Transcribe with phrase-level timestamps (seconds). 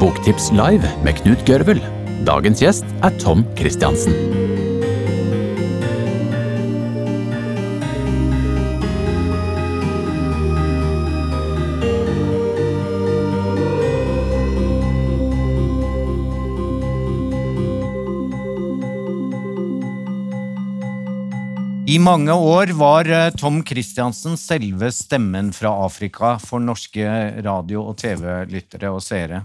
[0.00, 1.82] Boktips live med Knut Gørvel.
[2.24, 4.16] Dagens gjest er Tom Christiansen.
[21.90, 27.02] I mange år var eh, Tom Christiansen selve stemmen fra Afrika for norske
[27.42, 29.40] radio- og TV-lyttere og seere.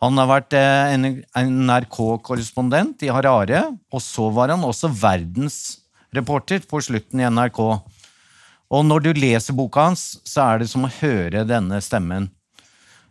[0.00, 0.94] Han har vært eh,
[1.36, 3.60] NRK-korrespondent i Harare,
[3.92, 7.60] og så var han også verdensreporter på slutten i NRK.
[8.72, 12.30] Og når du leser boka hans, så er det som å høre denne stemmen.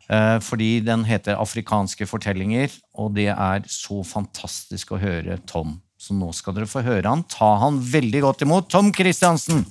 [0.09, 5.83] Eh, fordi den heter Afrikanske fortellinger, og det er så fantastisk å høre Tom.
[6.03, 7.21] Så nå skal dere få høre han.
[7.31, 8.67] Ta han veldig godt imot.
[8.73, 9.63] Tom Christiansen!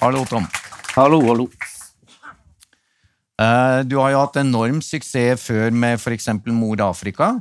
[0.00, 0.46] Hallo, Tom.
[0.94, 1.48] Hallo, hallo.
[3.40, 6.28] Eh, Du har jo hatt enorm suksess før med f.eks.
[6.46, 7.40] Mor Afrika.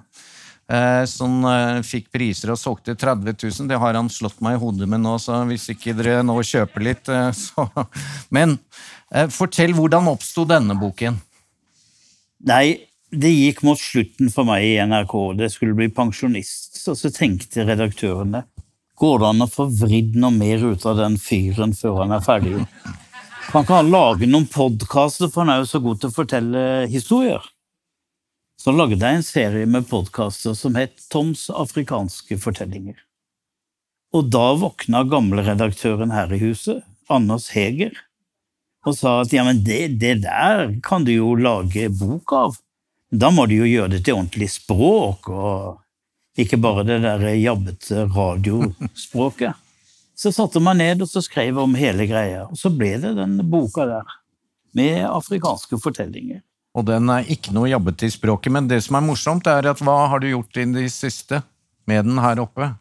[0.70, 3.67] eh, Som eh, fikk priser og solgte 30 000.
[3.70, 6.84] Det har han slått meg i hodet med nå, så hvis ikke dere nå kjøper
[6.89, 7.06] litt,
[7.45, 7.67] så
[8.30, 8.58] Men
[9.32, 11.16] fortell, hvordan oppsto denne boken?
[12.48, 12.76] Nei,
[13.12, 15.16] det gikk mot slutten for meg i NRK.
[15.40, 16.80] Det skulle bli pensjonist.
[16.92, 18.46] Og så tenkte redaktørene
[18.98, 22.24] Går det an å få vridd noe mer ut av den fyren før han er
[22.26, 22.64] ferdig?
[23.52, 26.64] Kan ikke han lage noen podkaster, for han er jo så god til å fortelle
[26.90, 27.46] historier?
[28.58, 32.98] Så lagde jeg en serie med podkaster som het Toms afrikanske fortellinger.
[34.18, 37.94] Og da våkna gamleredaktøren her i huset, Anders Heger,
[38.88, 42.58] og sa at ja, men det, det der kan du jo lage bok av.
[43.12, 48.08] Da må du jo gjøre det til ordentlig språk, og ikke bare det der jabbete
[48.12, 49.56] radiospråket.
[50.18, 53.36] Så satte man ned og så skrev om hele greia, og så ble det den
[53.52, 54.16] boka der.
[54.74, 56.40] Med afrikanske fortellinger.
[56.73, 59.84] Og den er ikke noe jabbete i språket, men det som er morsomt, er at
[59.86, 61.44] hva har du gjort i det siste
[61.86, 62.72] med den her oppe?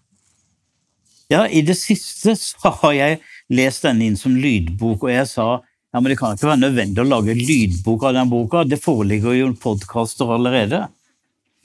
[1.29, 3.21] Ja, i det siste så har jeg
[3.53, 5.49] lest den inn som lydbok, og jeg sa
[5.93, 9.37] ja, men det kan ikke være nødvendig å lage lydbok av den boka, det foreligger
[9.39, 10.87] jo podkaster allerede.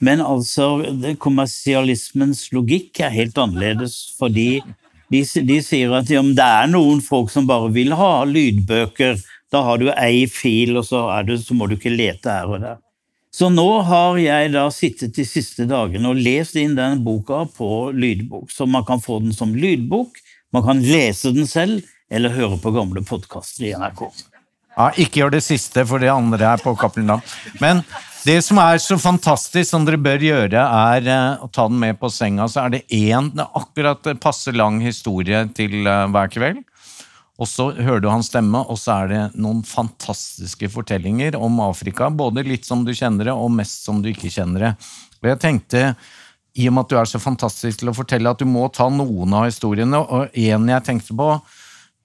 [0.02, 0.80] Men altså,
[1.22, 4.64] kommersialismens logikk er helt annerledes, fordi
[5.12, 9.20] de, de sier at ja, det er noen folk som bare vil ha lydbøker,
[9.52, 12.64] da har du ei fil, og så, du, så må du ikke lete her og
[12.64, 12.80] der.
[13.32, 17.92] Så nå har jeg da sittet de siste dagene og lest inn den boka på
[17.96, 20.18] lydbok, så man kan få den som lydbok,
[20.52, 24.06] man kan lese den selv, eller høre på gamle podkaster i NRK.
[24.76, 27.24] Ja, ikke gjør det siste, for det andre er på Cappelen Dam.
[27.60, 27.84] Men
[28.24, 31.98] det som er så fantastisk, som dere bør gjøre, er eh, å ta den med
[32.00, 32.48] på senga.
[32.52, 36.62] Så er det én akkurat passe lang historie til eh, hver kveld.
[37.42, 42.12] Og så hører du hans stemme, og så er det noen fantastiske fortellinger om Afrika.
[42.14, 44.74] Både litt som du kjenner det, og mest som du ikke kjenner det.
[45.24, 45.82] Og jeg tenkte,
[46.62, 48.86] i og med at du er så fantastisk til å fortelle, at du må ta
[48.94, 49.98] noen av historiene.
[49.98, 51.32] Og en jeg tenkte på,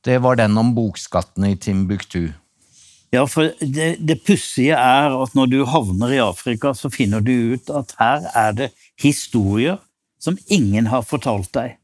[0.06, 2.30] det var den om bokskattene i Timbuktu.
[3.14, 7.54] Ja, for det, det pussige er at når du havner i Afrika, så finner du
[7.54, 8.72] ut at her er det
[9.02, 9.78] historier
[10.22, 11.76] som ingen har fortalt deg.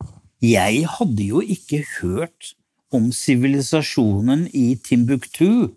[0.43, 2.53] Jeg hadde jo ikke hørt
[2.93, 5.71] om sivilisasjonen i Timbuktu,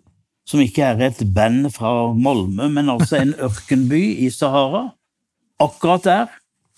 [0.46, 4.90] som ikke er et band fra Malmö, men altså en ørkenby i Sahara.
[5.62, 6.26] Akkurat der,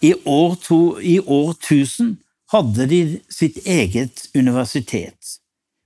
[0.05, 2.17] i år, to, i år 1000,
[2.53, 3.03] hadde de
[3.33, 5.39] sitt eget universitet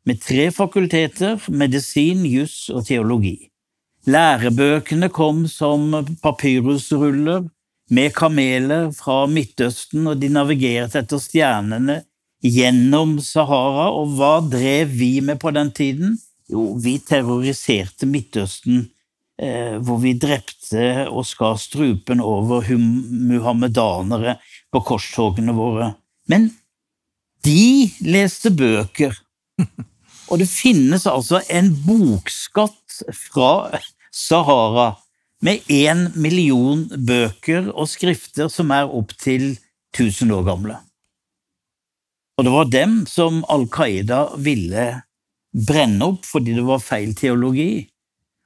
[0.09, 3.53] med tre fakulteter, medisin, juss og teologi.
[4.11, 5.93] Lærebøkene kom som
[6.23, 7.45] papyrusruller
[7.93, 12.01] med kameler fra Midtøsten, og de navigerte etter stjernene
[12.43, 13.91] gjennom Sahara.
[13.95, 16.17] Og hva drev vi med på den tiden?
[16.51, 18.89] Jo, vi terroriserte Midtøsten,
[19.39, 24.39] eh, hvor vi drepte og skar strupen over muhammedanere
[24.73, 25.93] på korstogene våre.
[26.29, 26.51] Men
[27.47, 29.15] de leste bøker.
[30.33, 33.51] Og det finnes altså en bokskatt fra
[34.09, 34.95] Sahara
[35.45, 39.51] med én million bøker og skrifter som er opptil
[39.93, 40.79] 1000 år gamle.
[42.39, 44.87] Og det var dem som Al Qaida ville
[45.53, 47.85] brenne opp fordi det var feil teologi.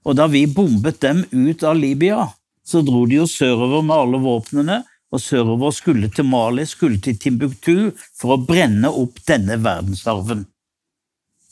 [0.06, 2.26] Og da vi bombet dem ut av Libya,
[2.66, 4.80] så dro de jo sørover med alle våpnene,
[5.14, 10.42] og sørover skulle til Mali, skulle til Timbuktu, for å brenne opp denne verdensarven.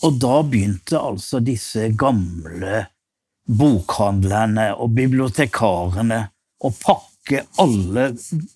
[0.02, 2.87] Og da begynte altså disse gamle
[3.44, 6.20] bokhandlerne og bibliotekarene
[6.64, 8.11] å pakke alle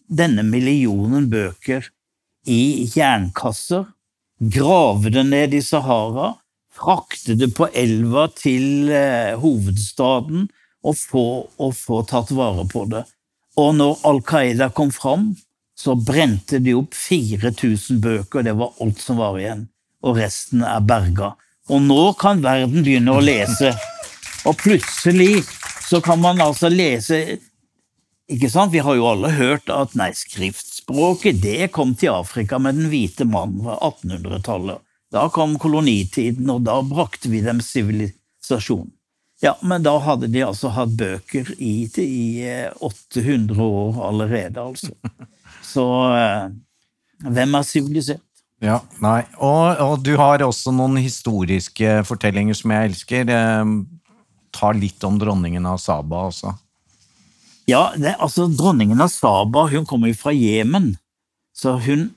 [0.09, 1.87] denne millionen bøker
[2.49, 3.87] i jernkasser,
[4.39, 6.33] grave det ned i Sahara,
[6.73, 10.47] frakte det på elva til eh, hovedstaden
[10.87, 11.27] og få,
[11.59, 13.05] og få tatt vare på det.
[13.59, 15.33] Og når Al Qaida kom fram,
[15.79, 19.67] så brente de opp 4000 bøker, det var alt som var igjen.
[20.07, 21.35] Og resten er berga.
[21.69, 23.75] Og nå kan verden begynne å lese.
[24.49, 25.43] Og plutselig
[25.89, 27.39] så kan man altså lese
[28.29, 28.75] ikke sant?
[28.75, 33.25] Vi har jo alle hørt at nei, skriftspråket det kom til Afrika med den hvite
[33.29, 34.85] mannen fra 1800-tallet.
[35.13, 38.91] Da kom kolonitiden, og da brakte vi dem sivilisasjon.
[39.41, 42.25] Ja, men da hadde de altså hatt bøker i, i
[42.85, 44.93] 800 eh, år allerede, altså.
[45.65, 46.51] Så eh,
[47.25, 48.25] hvem er sivilisert?
[48.65, 49.23] Ja, nei.
[49.39, 53.31] Og, og, du har også noen historiske fortellinger som jeg elsker.
[53.31, 53.75] Eh,
[54.55, 56.55] ta litt om dronningen av Saba også.
[57.69, 60.95] Ja, det, altså dronningen av Saba hun kommer jo fra Jemen,
[61.53, 62.09] så hun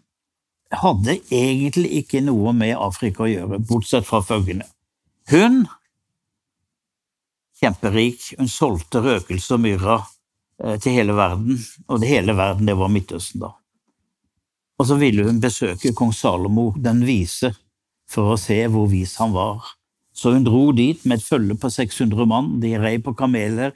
[0.72, 4.70] hadde egentlig ikke noe med Afrika å gjøre, bortsett fra følgende.
[5.30, 5.66] Hun,
[7.60, 10.00] kjemperik, hun solgte røkelse og myrra
[10.64, 11.60] eh, til hele verden,
[11.92, 13.52] og det hele verden, det var Midtøsten da.
[14.82, 17.52] Og så ville hun besøke kong Salomo den vise
[18.10, 19.62] for å se hvor vis han var.
[20.10, 23.76] Så hun dro dit med et følge på 600 mann, de rei på kameler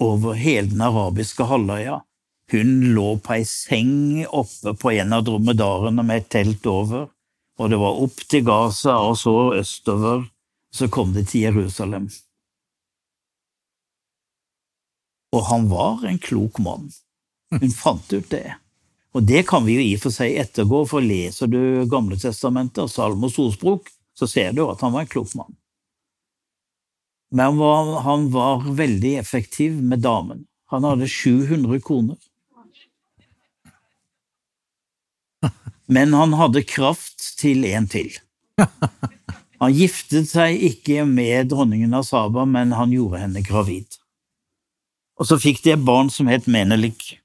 [0.00, 1.98] over hele den arabiske halvøya.
[2.50, 7.10] Hun lå på ei seng oppe på en av dromedarene med et telt over,
[7.60, 10.24] og det var opp til Gaza og så østover,
[10.72, 12.08] så kom det til Jerusalem.
[15.36, 16.88] Og han var en klok mann.
[17.52, 18.56] Hun fant ut det.
[19.14, 22.84] Og det kan vi jo i og for seg ettergå, for leser du Gamle testamentet
[22.84, 25.56] og Salmos ordspråk, så ser du at han var en klok mann.
[27.34, 27.58] Men
[28.04, 30.44] han var veldig effektiv med damen.
[30.70, 32.18] Han hadde 700 koner.
[35.90, 38.12] Men han hadde kraft til en til.
[39.60, 43.98] Han giftet seg ikke med dronningen av Saba, men han gjorde henne gravid.
[45.20, 47.19] Og så fikk de et barn som het Menelik.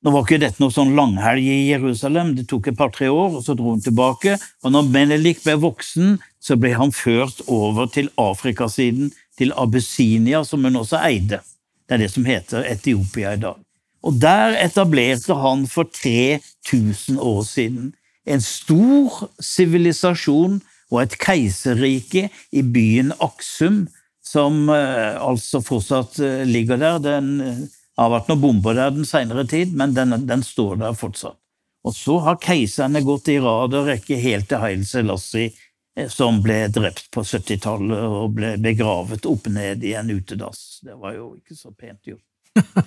[0.00, 3.44] Nå var ikke dette noe sånn langhelg i Jerusalem, det tok et par-tre år, og
[3.44, 4.38] så dro hun tilbake.
[4.64, 10.64] Og når Menelik ble voksen, så ble han ført over til Afrikasiden, til Abyssinia, som
[10.64, 11.42] hun også eide.
[11.84, 13.60] Det er det som heter Etiopia i dag.
[14.00, 17.90] Og der etablerte han for 3000 år siden
[18.24, 20.60] en stor sivilisasjon
[20.90, 23.84] og et keiserrike i byen Aksum,
[24.24, 26.98] som uh, altså fortsatt uh, ligger der.
[27.04, 30.78] Den uh, det har vært noen bomber der den senere tid, men den, den, står
[30.80, 31.36] der fortsatt.
[31.84, 35.52] Og så har keiserne gått i rad og rekke helt til Haile Selassie,
[35.96, 40.80] eh, som ble drept på 70-tallet og ble begravet opp ned i en utedass.
[40.84, 42.24] Det var jo ikke så pent gjort.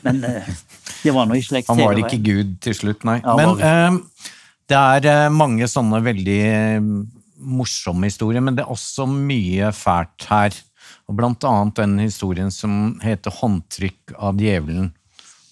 [0.01, 0.49] Men eh,
[1.03, 1.71] det var nå i slekt.
[1.71, 3.19] Han var ikke Gud til slutt, nei.
[3.23, 3.99] Men eh,
[4.71, 6.43] det er eh, mange sånne veldig
[7.43, 10.59] morsomme historier, men det er også mye fælt her.
[11.09, 14.91] Og blant annet den historien som heter Håndtrykk av djevelen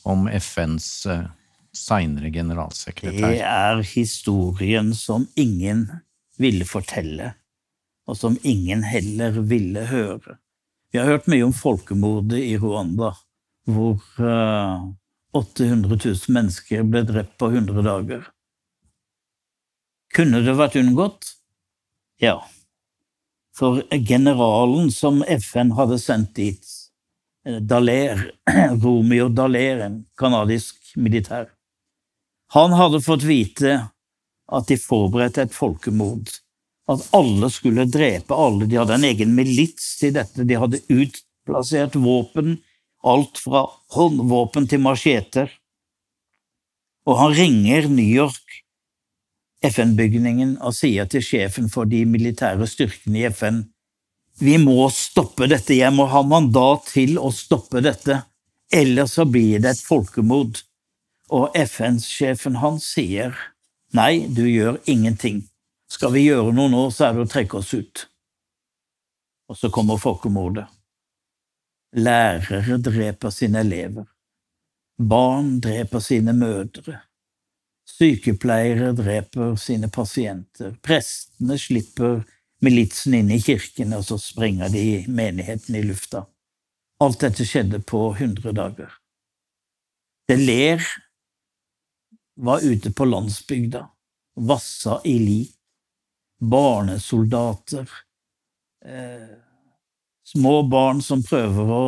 [0.08, 1.28] om FNs uh,
[1.76, 3.20] seinere generalsekretær.
[3.20, 5.88] Det er historien som ingen
[6.42, 7.34] ville fortelle,
[8.10, 10.40] og som ingen heller ville høre.
[10.92, 13.14] Vi har hørt mye om folkemordet i Rwanda,
[13.70, 14.90] hvor uh,
[15.38, 18.26] 800 000 mennesker ble drept på 100 dager.
[20.12, 21.30] Kunne det vært unngått?
[22.20, 22.42] Ja.
[23.58, 26.62] For generalen som FN hadde sendt dit,
[27.44, 28.32] Daler, Dallaire,
[28.84, 31.50] Romeo Dallaire, en canadisk militær.
[32.54, 33.78] Han hadde fått vite
[34.52, 36.30] at de forberedte et folkemord.
[36.92, 38.68] At alle skulle drepe alle.
[38.68, 40.46] De hadde en egen milits til dette.
[40.46, 42.58] De hadde utplassert våpen,
[43.02, 43.64] alt fra
[43.96, 45.50] håndvåpen til macheter.
[47.08, 48.61] Og han ringer New York,
[49.66, 53.62] FN-bygningen, og sier til sjefen for de militære styrkene i FN
[54.42, 58.24] vi må stoppe dette, jeg må ha mandat til å stoppe dette,
[58.74, 60.64] ellers så blir det et folkemord.
[61.32, 63.36] Og FN-sjefen hans sier
[63.94, 65.44] nei, du gjør ingenting.
[65.92, 68.06] Skal vi gjøre noe nå, så er det å trekke oss ut.
[69.52, 70.66] Og så kommer folkemordet.
[72.00, 74.08] Lærere dreper sine elever.
[74.98, 77.02] Barn dreper sine mødre.
[77.92, 80.76] Sykepleiere dreper sine pasienter.
[80.86, 82.22] Prestene slipper
[82.62, 86.26] militsen inn i kirken, og så sprenger de menigheten i lufta.
[87.02, 88.92] Alt dette skjedde på 100 dager.
[90.30, 90.84] Det ler
[92.42, 93.90] var ute på landsbygda,
[94.36, 95.56] vassa i lik,
[96.42, 97.90] barnesoldater,
[98.86, 99.36] eh,
[100.26, 101.84] små barn som prøver å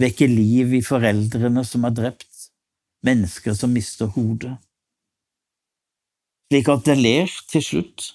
[0.00, 2.48] vekke liv i foreldrene som er drept,
[3.06, 4.56] mennesker som mister hodet.
[6.50, 8.10] Slik at Deler til slutt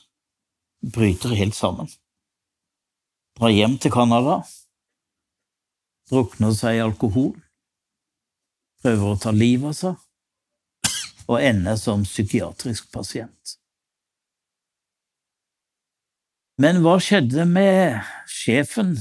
[0.93, 1.89] bryter helt sammen.
[3.39, 4.41] Drar hjem til Canada,
[6.11, 7.33] drukner seg i alkohol,
[8.83, 10.05] prøver å ta livet av seg
[11.29, 13.59] og ender som psykiatrisk pasient.
[16.59, 18.97] Men hva skjedde med sjefen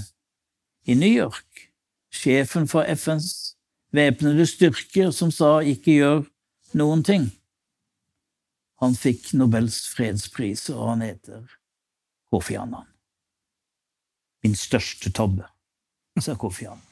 [0.87, 1.69] i New York?
[2.15, 3.57] Sjefen for FNs
[3.97, 6.23] væpnede styrker som sa ikke gjør
[6.79, 7.31] noen ting.
[8.83, 11.47] Han fikk Nobels fredspris, og han heter
[12.31, 12.87] Kofi Annan.
[14.45, 15.49] Min største tabbe,
[16.23, 16.85] sa Kofi Annan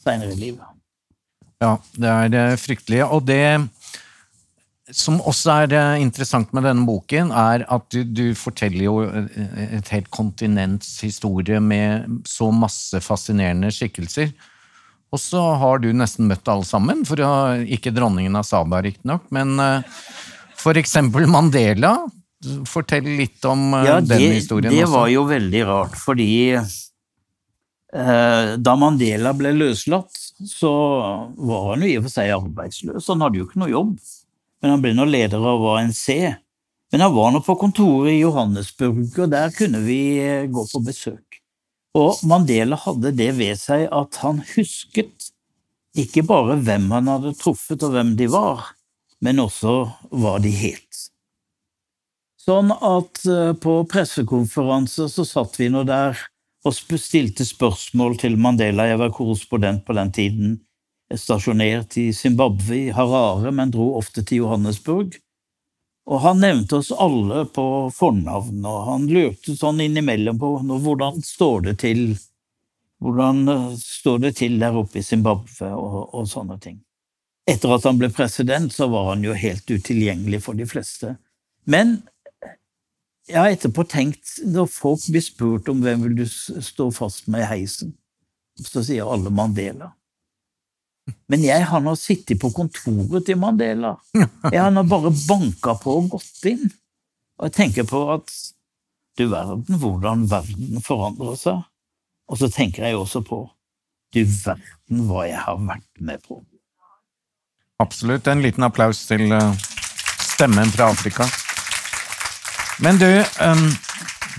[0.00, 0.76] seinere i livet.
[1.60, 3.02] Ja, det er fryktelig.
[3.04, 3.60] Og det
[4.96, 9.76] som også er eh, interessant med denne boken, er at du, du, forteller jo eh,
[9.78, 14.32] et helt kontinents historie med så masse fascinerende skikkelser.
[15.10, 17.18] Og så har du nesten møtt alle sammen, for
[17.66, 19.82] ikke dronningen av Saba riktignok, men uh,
[20.60, 21.94] for eksempel Mandela.
[22.68, 24.72] Fortell litt om ja, den det, historien.
[24.72, 24.94] Det også.
[24.94, 26.70] var jo veldig rart, fordi eh,
[28.56, 30.16] da Mandela ble løslatt,
[30.48, 30.72] så
[31.36, 33.10] var han jo i og for seg arbeidsløs.
[33.12, 33.92] Han hadde jo ikke noe jobb
[34.60, 36.06] men han ble nå leder av ANC.
[36.90, 40.82] Men han var nå på kontoret i Johannesburg, og der kunne vi eh, gå på
[40.84, 41.38] besøk.
[41.98, 45.30] Og Mandela hadde det ved seg at han husket
[45.98, 48.68] ikke bare hvem han hadde truffet og hvem de var,
[49.24, 49.74] men også
[50.10, 51.06] hva de het.
[52.40, 56.18] Sånn at eh, på pressekonferanser så satt vi nå der
[56.66, 58.88] og stilte spørsmål til Mandela.
[58.88, 60.58] Jeg var korrespondent på den tiden
[61.16, 65.16] stasjonert i Zimbabwe, i Harare, men dro ofte til Johannesburg.
[66.10, 71.68] Og han nevnte oss alle på fornavn, og han lurte sånn innimellom på hvordan står
[71.68, 72.04] det til
[73.00, 76.80] hvordan eh, står det til der oppe i Zimbabwe, og, og sånne ting.
[77.50, 81.16] Etter at han ble president, så var han jo helt utilgjengelig for de fleste.
[81.70, 81.98] Men
[83.30, 87.44] jeg har etterpå tenkt, når folk blir spurt om hvem vil du stå fast med
[87.44, 87.94] i heisen,
[88.60, 89.92] så sier alle Mandela.
[91.30, 93.96] Men jeg har nå sittet på kontoret til Mandela.
[94.52, 96.68] Jeg har nå bare banka på og gått inn.
[97.40, 98.30] Og jeg tenker på at
[99.18, 101.64] du verden, hvordan verden forandrer seg.
[102.30, 103.40] Og så tenker jeg også på
[104.14, 106.40] du verden hva jeg har vært med på.
[107.80, 108.26] Absolutt.
[108.28, 109.68] En liten applaus til eh,
[110.20, 111.24] stemmen fra Afrika.
[112.80, 113.08] Men du,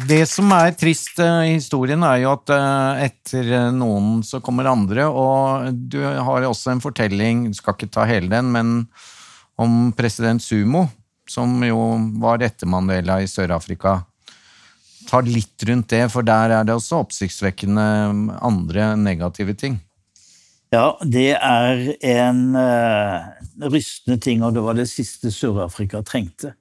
[0.10, 4.70] det som er trist eh, i historien, er jo at eh, etter noen så kommer
[4.70, 8.74] andre, og du har også en fortelling, du skal ikke ta hele den, men
[9.62, 10.88] om president Sumo,
[11.30, 11.82] som jo
[12.22, 14.00] var etter Mandela i Sør-Afrika.
[15.10, 17.86] Ta litt rundt det, for der er det også oppsiktsvekkende
[18.42, 19.82] andre negative ting.
[20.72, 23.28] Ja, det er en uh,
[23.68, 26.54] rystende ting, og det var det siste Sør-Afrika trengte.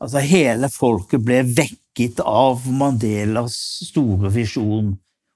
[0.00, 3.58] Altså, hele folket ble vekket av Mandelas
[3.90, 4.94] store visjon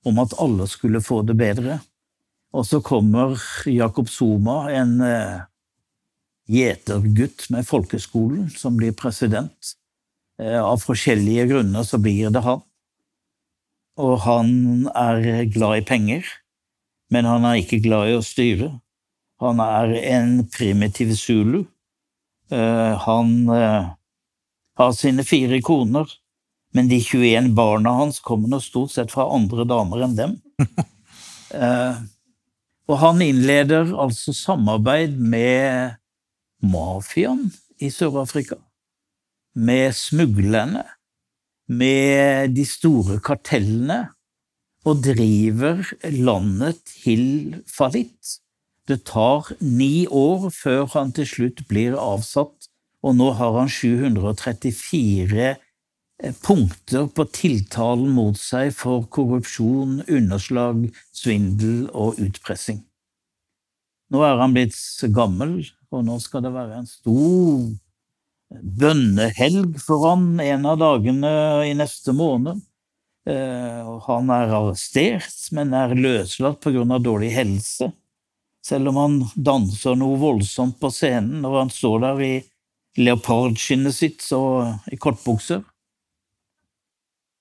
[0.08, 1.82] om at alle skulle få det bedre.
[2.56, 3.36] Og så kommer
[3.68, 5.44] Jakob Zuma, en uh,
[6.48, 9.76] gjetergutt med folkeskolen, som blir president.
[10.40, 12.64] Uh, av forskjellige grunner så blir det han.
[14.00, 14.52] Og han
[14.96, 16.36] er glad i penger,
[17.12, 18.70] men han er ikke glad i å styre.
[19.42, 21.62] Han er en primitiv zulu.
[22.52, 23.32] Uh, han
[24.78, 26.08] har sine fire koner,
[26.74, 30.36] men de 21 barna hans kommer nå stort sett fra andre damer enn dem.
[31.62, 31.98] eh,
[32.88, 35.96] og han innleder altså samarbeid med
[36.64, 37.48] mafiaen
[37.82, 38.58] i Sør-Afrika,
[39.58, 40.84] med smuglerne,
[41.68, 44.06] med de store kartellene,
[44.88, 48.38] og driver landet til fallitt.
[48.88, 52.70] Det tar ni år før han til slutt blir avsatt
[53.06, 61.86] og nå har han 734 eh, punkter på tiltalen mot seg for korrupsjon, underslag, svindel
[61.94, 62.82] og utpressing.
[64.08, 64.78] Nå er han blitt
[65.14, 65.60] gammel,
[65.92, 67.68] og nå skal det være en stor
[68.80, 71.32] bønnehelg for han en av dagene
[71.68, 72.64] i neste måned.
[73.28, 77.90] Eh, han er arrestert, men er løslatt av dårlig helse.
[78.64, 82.44] Selv om han danser noe voldsomt på scenen når han står der i
[82.98, 85.62] leopardskinnet sitt så, i kortbukser.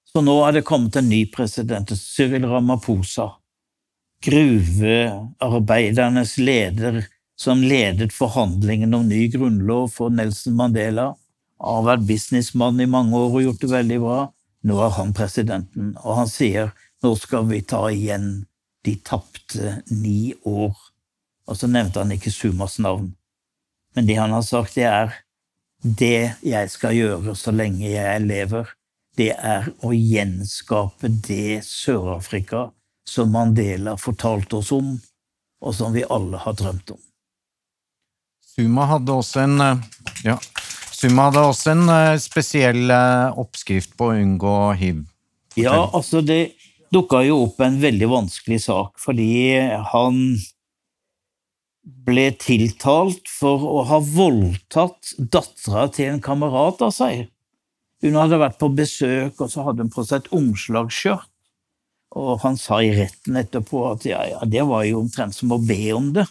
[0.08, 3.32] Så nå er det kommet en ny president, Cyril Ramaphosa,
[4.26, 7.06] gruvearbeidernes leder,
[7.38, 11.16] som ledet forhandlingene om ny grunnlov for Nelson Mandela,
[11.62, 14.34] har vært businessmann i mange år og gjort det veldig bra.
[14.66, 16.74] Nå er han presidenten, og han sier
[17.04, 18.48] nå skal vi ta igjen
[18.86, 20.74] de tapte ni år.
[21.48, 23.12] Og så nevnte han ikke Sumas navn.
[23.96, 25.14] Men det han har sagt, det er
[25.82, 28.74] det jeg skal gjøre så lenge jeg lever,
[29.18, 32.68] det er å gjenskape det Sør-Afrika
[33.08, 34.98] som Mandela fortalte oss om,
[35.62, 37.02] og som vi alle har drømt om.
[38.46, 39.82] Suma hadde også en eh,
[40.26, 40.38] ja,
[40.98, 45.04] Suma hadde også en eh, spesiell eh, oppskrift på å unngå hiv.
[45.58, 46.58] Ja, altså det
[46.94, 49.58] dukka jo opp en veldig vanskelig sak, fordi
[49.92, 50.22] han
[52.08, 57.28] ble tiltalt for å ha voldtatt dattera til en kamerat av seg.
[58.04, 61.30] Hun hadde vært på besøk, og så hadde hun på seg et omslagsskjørt.
[62.18, 65.60] Og han sa i retten etterpå at ja, ja, det var jo omtrent som å
[65.62, 66.26] be om det.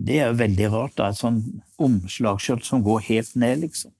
[0.00, 1.40] Det er jo veldig rart, da, et sånn
[1.80, 3.92] omslagsskjørt som går helt ned, liksom.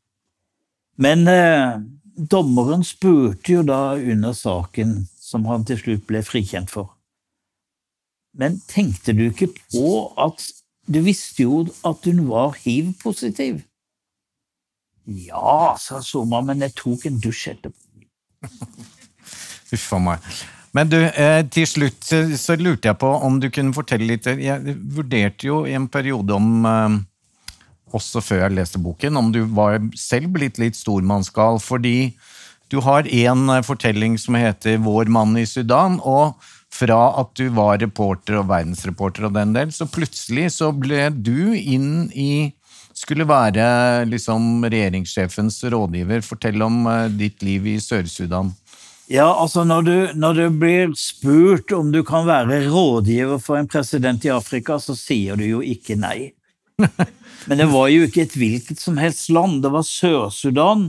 [1.01, 1.81] Men eh,
[2.17, 6.95] dommeren spurte jo da under saken, som han til slutt ble frikjent for.
[8.37, 9.91] Men tenkte du ikke på
[10.21, 10.45] at
[10.91, 13.61] du visste jo at hun var hiv-positiv?
[15.11, 17.77] Ja, sa Soma, men jeg tok en dusj etterpå.
[19.75, 20.33] Uff a meg.
[20.77, 24.29] Men du, eh, til slutt eh, så lurte jeg på om du kunne fortelle litt
[24.31, 26.99] Jeg vurderte jo i en periode om eh,
[27.97, 32.13] også før jeg leste boken, om du var selv blitt litt stormannsgal, fordi
[32.71, 36.39] du har en fortelling som heter 'Vår mann i Sudan', og
[36.71, 41.51] fra at du var reporter og verdensreporter og den del, så plutselig så ble du
[41.51, 42.55] inn i
[42.95, 46.23] skulle være liksom regjeringssjefens rådgiver.
[46.23, 46.85] Fortell om
[47.19, 48.55] ditt liv i Sør-Sudan.
[49.11, 53.67] Ja, altså når du, når du, blir spurt om du kan være rådgiver for en
[53.67, 56.31] president i Afrika, så sier du jo ikke nei.
[57.51, 59.65] Men det var jo ikke et hvilket som helst land.
[59.65, 60.87] Det var Sør-Sudan.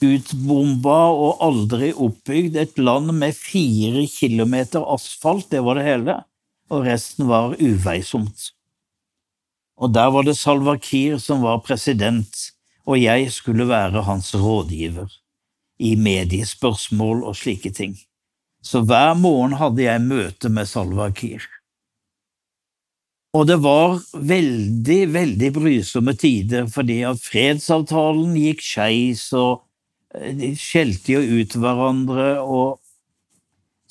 [0.00, 2.56] Utbomba og aldri oppbygd.
[2.56, 6.18] Et land med fire kilometer asfalt, det var det hele.
[6.72, 8.48] Og resten var uveisomt.
[9.76, 12.32] Og der var det Salwa Kiir som var president,
[12.88, 15.10] og jeg skulle være hans rådgiver
[15.82, 17.96] i mediespørsmål og slike ting.
[18.62, 21.42] Så hver morgen hadde jeg møte med Salwa Kiir.
[23.32, 29.62] Og det var veldig, veldig brysomme tider, fordi at fredsavtalen gikk skeis, og
[30.14, 32.82] eh, de skjelte jo ut hverandre, og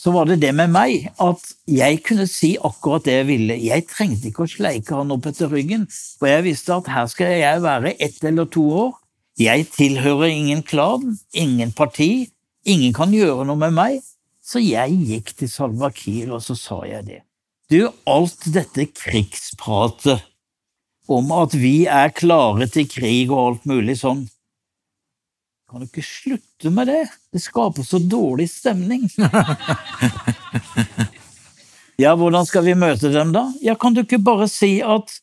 [0.01, 3.57] så var det det med meg, at jeg kunne si akkurat det jeg ville.
[3.65, 5.87] Jeg trengte ikke å sleike han opp etter ryggen,
[6.17, 8.95] for jeg visste at her skal jeg være ett eller to år,
[9.41, 12.29] jeg tilhører ingen klan, ingen parti,
[12.65, 14.01] ingen kan gjøre noe med meg.
[14.41, 17.21] Så jeg gikk til Salva Kiir, og så sa jeg det.
[17.71, 20.25] Du, alt dette krigspratet
[21.11, 24.25] om at vi er klare til krig og alt mulig sånn,
[25.71, 27.05] kan du ikke slutte med det?
[27.31, 29.05] Det skaper så dårlig stemning.
[32.03, 33.45] ja, hvordan skal vi møte dem da?
[33.63, 35.13] Ja, kan du ikke bare si at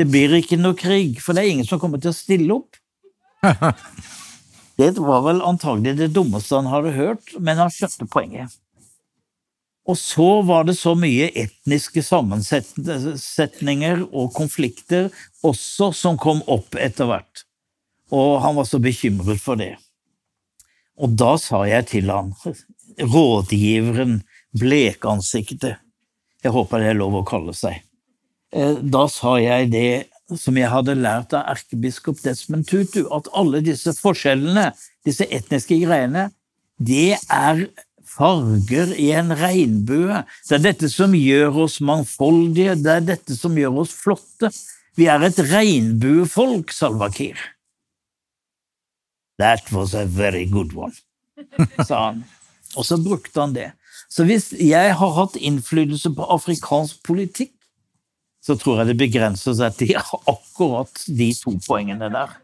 [0.00, 2.77] det blir ikke noe krig, for det er ingen som kommer til å stille opp?
[4.80, 8.56] det var vel antagelig det dummeste han hadde hørt, men han skjønte poenget.
[9.88, 15.08] Og så var det så mye etniske sammensetninger og konflikter
[15.46, 17.44] også som kom opp etter hvert,
[18.12, 19.76] og han var så bekymret for det.
[21.00, 22.34] Og da sa jeg til han,
[23.00, 24.20] rådgiveren,
[24.58, 25.78] blekansiktet,
[26.44, 27.80] jeg håper det er lov å kalle seg,
[28.52, 29.90] eh, da sa jeg det
[30.36, 34.70] som jeg hadde lært av erkebiskop Desmond Tutu, at alle disse forskjellene,
[35.06, 36.28] disse etniske greiene,
[36.78, 37.64] det er
[38.08, 40.22] farger i en regnbue.
[40.48, 44.52] Det er dette som gjør oss mangfoldige, det er dette som gjør oss flotte.
[44.98, 47.38] Vi er et regnbuefolk, Salva Kiir.
[49.38, 50.94] That was a very good one,
[51.86, 52.24] sa han.
[52.76, 53.70] Og så brukte han det.
[54.10, 57.52] Så hvis jeg har hatt innflytelse på afrikansk politikk,
[58.48, 59.96] så tror jeg det begrenser seg til
[60.34, 62.36] akkurat de to poengene der.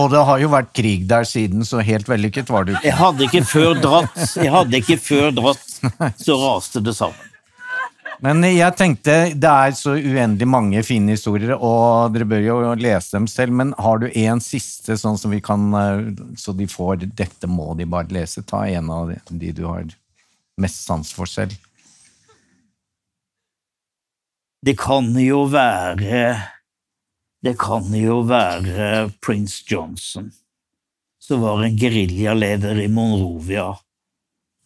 [0.00, 2.86] Og det har jo vært krig der siden, så helt vellykket var du ikke.
[2.88, 5.68] Jeg hadde ikke før dratt, jeg hadde ikke før dratt,
[6.24, 7.28] så raste det sammen.
[8.22, 13.16] Men jeg tenkte, det er så uendelig mange fine historier, og dere bør jo lese
[13.16, 15.66] dem selv, men har du en siste, sånn som vi kan,
[16.38, 18.46] så de får 'dette må de bare lese'?
[18.46, 19.90] Ta en av de du har
[20.56, 21.58] mest sans for selv.
[24.62, 26.36] Det kan jo være
[27.42, 30.28] Det kan jo være prins Johnson,
[31.18, 33.72] som var en geriljaleder i Monrovia,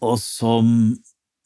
[0.04, 0.68] og som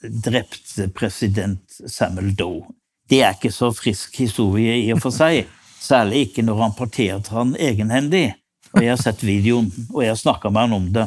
[0.03, 2.65] drepte president Samuel Doe.
[3.07, 5.47] Det er ikke så frisk historie i og for seg,
[5.91, 8.33] særlig ikke når han parterte han egenhendig.
[8.75, 11.07] Og jeg har sett videoen, og jeg har snakka med han om det.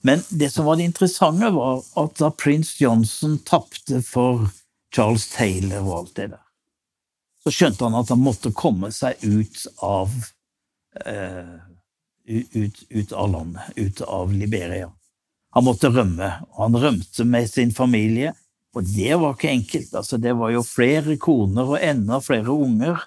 [0.00, 4.48] Men det som var det interessante, var at da prins Johnson tapte for
[4.94, 6.44] Charles Taylor og alt det der.
[7.40, 10.12] Så skjønte han at han måtte komme seg ut av
[11.06, 11.56] eh,
[12.30, 14.90] ut, ut av landet, ut av Liberia.
[15.50, 18.34] Han måtte rømme, og han rømte med sin familie.
[18.76, 19.94] Og det var ikke enkelt.
[19.94, 23.00] altså Det var jo flere koner og enda flere unger.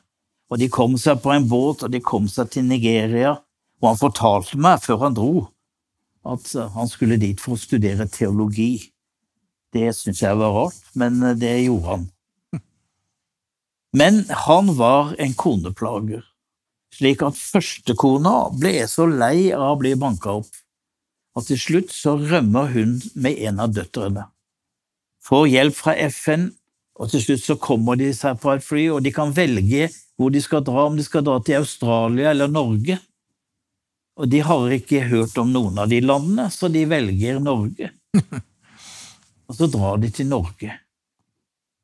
[0.51, 3.37] Og de kom seg på en båt, og de kom seg til Nigeria.
[3.79, 5.47] Og han fortalte meg før han dro,
[6.27, 8.89] at han skulle dit for å studere teologi.
[9.73, 12.09] Det syntes jeg var rart, men det gjorde han.
[13.93, 16.23] Men han var en koneplager,
[16.93, 20.49] slik at førstekona ble så lei av å bli banka opp
[21.37, 24.27] at til slutt så rømmer hun med en av døtrene.
[25.23, 26.51] Får hjelp fra FN,
[26.99, 30.29] og til slutt så kommer de seg på et fly, og de kan velge hvor
[30.33, 32.99] de skal dra, om de skal dra til Australia eller Norge.
[34.19, 37.89] Og de har ikke hørt om noen av de landene, så de velger Norge.
[39.49, 40.77] Og så drar de til Norge.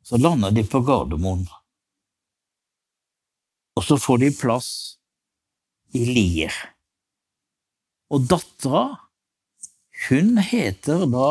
[0.04, 1.46] Så lander de på Gardermoen.
[3.78, 4.72] Og så får de plass
[5.96, 6.56] i Lier.
[8.10, 8.86] Og dattera,
[10.10, 11.30] hun heter da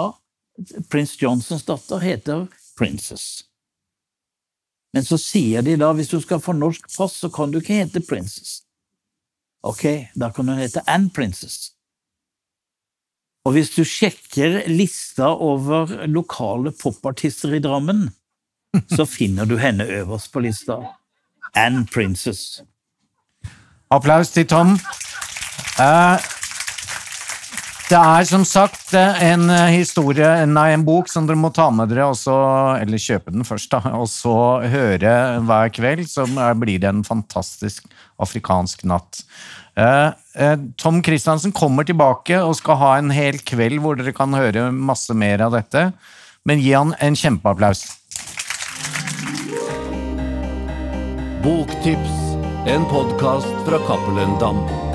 [0.90, 2.46] Prins Johnsons datter heter
[2.78, 3.44] Princess.
[4.92, 7.76] Men så sier de da hvis du skal få norsk pass, så kan du ikke
[7.82, 8.62] hete Princess.
[9.66, 9.84] Ok,
[10.18, 11.74] da kan hun hete Ann Princess.
[13.46, 18.08] Og hvis du sjekker lista over lokale popartister i Drammen,
[18.96, 20.80] så finner du henne øverst på lista.
[21.56, 22.62] Anne Princess.
[23.90, 24.76] Applaus til Tom.
[25.80, 26.28] Eh,
[27.88, 32.10] det er som sagt en historie, nei, en bok som dere må ta med dere,
[32.12, 32.34] også,
[32.82, 34.34] eller kjøpe den først, da, og så
[34.68, 35.14] høre
[35.48, 36.04] hver kveld.
[36.10, 36.26] Så
[36.60, 37.88] blir det en fantastisk
[38.20, 39.22] afrikansk natt.
[39.78, 44.34] Eh, eh, Tom Christiansen kommer tilbake og skal ha en hel kveld hvor dere kan
[44.34, 45.88] høre masse mer av dette.
[46.48, 47.84] Men gi han en kjempeapplaus.
[51.44, 52.18] Boktips,
[52.68, 54.87] en podkast fra Cappelen Dam.